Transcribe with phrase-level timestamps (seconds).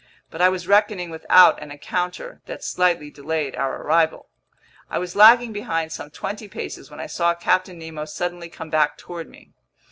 [0.31, 4.29] But I was reckoning without an encounter that slightly delayed our arrival.
[4.89, 8.97] I was lagging behind some twenty paces when I saw Captain Nemo suddenly come back
[8.97, 9.51] toward me.